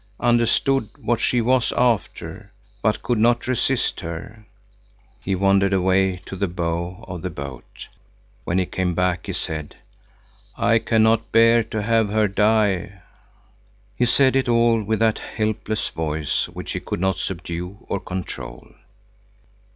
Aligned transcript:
Understood 0.19 0.89
what 0.97 1.19
she 1.21 1.41
was 1.41 1.71
after, 1.77 2.51
but 2.81 3.03
could 3.03 3.19
not 3.19 3.45
resist 3.47 3.99
her." 3.99 4.47
He 5.19 5.35
wandered 5.35 5.73
away 5.73 6.23
to 6.25 6.35
the 6.35 6.47
bow 6.47 7.05
of 7.07 7.21
the 7.21 7.29
boat. 7.29 7.87
When 8.43 8.57
he 8.57 8.65
came 8.65 8.95
back 8.95 9.27
he 9.27 9.33
said: 9.33 9.75
"I 10.57 10.79
cannot 10.79 11.31
bear 11.31 11.63
to 11.65 11.83
have 11.83 12.09
her 12.09 12.27
die." 12.27 13.01
He 13.95 14.07
said 14.07 14.35
it 14.35 14.49
all 14.49 14.81
with 14.81 14.97
that 15.01 15.19
helpless 15.19 15.89
voice, 15.89 16.49
which 16.49 16.71
he 16.71 16.79
could 16.79 16.99
not 16.99 17.19
subdue 17.19 17.85
or 17.87 17.99
control. 17.99 18.69